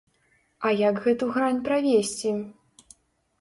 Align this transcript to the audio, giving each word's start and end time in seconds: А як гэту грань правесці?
А 0.69 0.71
як 0.79 0.95
гэту 1.07 1.27
грань 1.35 1.61
правесці? 1.67 2.31